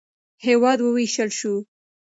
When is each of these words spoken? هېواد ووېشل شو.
هېواد 0.45 0.79
ووېشل 0.81 1.29
شو. 1.39 1.53